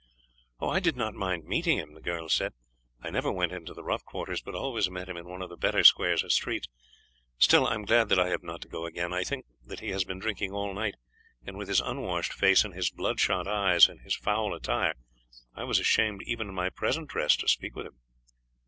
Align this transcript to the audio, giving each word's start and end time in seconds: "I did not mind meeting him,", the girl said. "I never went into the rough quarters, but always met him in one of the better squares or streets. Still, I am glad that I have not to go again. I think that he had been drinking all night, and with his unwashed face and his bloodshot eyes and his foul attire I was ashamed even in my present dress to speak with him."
"I 0.63 0.79
did 0.79 0.95
not 0.97 1.13
mind 1.13 1.45
meeting 1.45 1.77
him,", 1.77 1.93
the 1.93 2.01
girl 2.01 2.27
said. 2.27 2.53
"I 3.03 3.11
never 3.11 3.31
went 3.31 3.51
into 3.51 3.75
the 3.75 3.83
rough 3.83 4.03
quarters, 4.03 4.41
but 4.41 4.55
always 4.55 4.89
met 4.89 5.07
him 5.07 5.15
in 5.15 5.27
one 5.29 5.43
of 5.43 5.49
the 5.49 5.55
better 5.57 5.83
squares 5.83 6.23
or 6.23 6.31
streets. 6.31 6.67
Still, 7.37 7.67
I 7.67 7.75
am 7.75 7.85
glad 7.85 8.09
that 8.09 8.17
I 8.17 8.29
have 8.29 8.41
not 8.41 8.61
to 8.61 8.67
go 8.67 8.87
again. 8.87 9.13
I 9.13 9.23
think 9.23 9.45
that 9.63 9.79
he 9.79 9.89
had 9.89 10.07
been 10.07 10.17
drinking 10.17 10.53
all 10.53 10.73
night, 10.73 10.95
and 11.45 11.55
with 11.55 11.67
his 11.67 11.81
unwashed 11.81 12.33
face 12.33 12.63
and 12.65 12.73
his 12.73 12.89
bloodshot 12.89 13.47
eyes 13.47 13.87
and 13.87 14.01
his 14.01 14.15
foul 14.15 14.55
attire 14.55 14.95
I 15.53 15.65
was 15.65 15.77
ashamed 15.79 16.23
even 16.25 16.49
in 16.49 16.55
my 16.55 16.71
present 16.71 17.07
dress 17.07 17.35
to 17.37 17.47
speak 17.47 17.75
with 17.75 17.85
him." 17.85 17.99